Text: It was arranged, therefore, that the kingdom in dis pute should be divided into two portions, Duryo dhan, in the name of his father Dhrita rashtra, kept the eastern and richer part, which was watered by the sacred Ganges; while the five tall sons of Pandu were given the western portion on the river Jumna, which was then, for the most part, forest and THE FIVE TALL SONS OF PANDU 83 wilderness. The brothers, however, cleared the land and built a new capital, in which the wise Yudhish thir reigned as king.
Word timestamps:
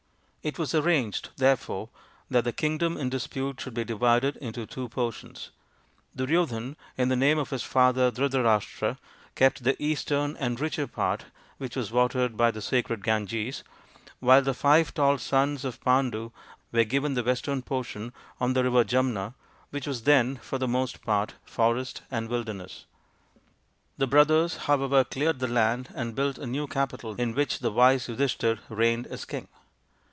It 0.43 0.57
was 0.57 0.73
arranged, 0.73 1.29
therefore, 1.37 1.89
that 2.31 2.45
the 2.45 2.51
kingdom 2.51 2.97
in 2.97 3.11
dis 3.11 3.27
pute 3.27 3.61
should 3.61 3.75
be 3.75 3.83
divided 3.83 4.37
into 4.37 4.65
two 4.65 4.89
portions, 4.89 5.51
Duryo 6.17 6.47
dhan, 6.47 6.75
in 6.97 7.09
the 7.09 7.15
name 7.15 7.37
of 7.37 7.51
his 7.51 7.61
father 7.61 8.09
Dhrita 8.09 8.41
rashtra, 8.43 8.97
kept 9.35 9.63
the 9.63 9.79
eastern 9.79 10.35
and 10.37 10.59
richer 10.59 10.87
part, 10.87 11.25
which 11.59 11.75
was 11.75 11.91
watered 11.91 12.37
by 12.37 12.49
the 12.49 12.59
sacred 12.59 13.03
Ganges; 13.03 13.63
while 14.19 14.41
the 14.41 14.55
five 14.55 14.95
tall 14.95 15.19
sons 15.19 15.63
of 15.63 15.79
Pandu 15.81 16.31
were 16.71 16.85
given 16.85 17.13
the 17.13 17.21
western 17.23 17.61
portion 17.61 18.11
on 18.39 18.53
the 18.53 18.63
river 18.63 18.83
Jumna, 18.83 19.35
which 19.69 19.85
was 19.85 20.05
then, 20.05 20.37
for 20.37 20.57
the 20.57 20.67
most 20.67 21.03
part, 21.03 21.35
forest 21.45 22.01
and 22.09 22.25
THE 22.25 22.29
FIVE 22.29 22.31
TALL 22.31 22.37
SONS 22.37 22.41
OF 22.41 22.45
PANDU 22.45 22.65
83 22.65 22.83
wilderness. 22.83 22.85
The 23.97 24.07
brothers, 24.07 24.57
however, 24.65 25.03
cleared 25.03 25.37
the 25.37 25.47
land 25.47 25.89
and 25.93 26.15
built 26.15 26.39
a 26.39 26.47
new 26.47 26.65
capital, 26.65 27.13
in 27.13 27.35
which 27.35 27.59
the 27.59 27.69
wise 27.69 28.07
Yudhish 28.07 28.37
thir 28.37 28.57
reigned 28.69 29.05
as 29.05 29.23
king. 29.25 29.47